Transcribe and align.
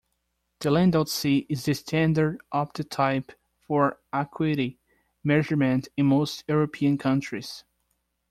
The 0.61 0.69
Landolt 0.69 1.09
C 1.09 1.45
is 1.47 1.65
the 1.65 1.75
standard 1.75 2.41
optotype 2.51 3.35
for 3.59 3.99
acuity 4.11 4.79
measurement 5.23 5.89
in 5.95 6.07
most 6.07 6.43
European 6.47 6.97
countries. 6.97 7.63